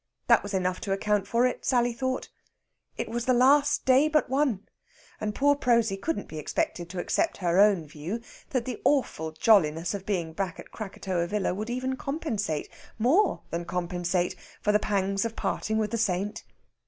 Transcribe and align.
That 0.25 0.41
was 0.41 0.55
enough 0.55 0.79
to 0.81 0.91
account 0.93 1.27
for 1.27 1.45
it, 1.45 1.63
Sally 1.63 1.93
thought. 1.93 2.27
It 2.97 3.07
was 3.07 3.25
the 3.25 3.35
last 3.35 3.85
day 3.85 4.07
but 4.07 4.31
one, 4.31 4.67
and 5.19 5.35
poor 5.35 5.55
Prosy 5.55 5.95
couldn't 5.95 6.27
be 6.27 6.39
expected 6.39 6.89
to 6.89 6.99
accept 6.99 7.37
her 7.37 7.59
own 7.59 7.85
view 7.87 8.19
that 8.49 8.65
the 8.65 8.81
awful 8.83 9.31
jolliness 9.31 9.93
of 9.93 10.07
being 10.07 10.33
back 10.33 10.59
at 10.59 10.71
Krakatoa 10.71 11.27
Villa 11.27 11.53
would 11.53 11.69
even 11.69 11.97
compensate 11.97 12.67
more 12.97 13.41
than 13.51 13.63
compensate 13.63 14.35
for 14.59 14.71
the 14.71 14.79
pangs 14.79 15.23
of 15.23 15.35
parting 15.35 15.77
with 15.77 15.91
the 15.91 15.99
Saint. 15.99 16.45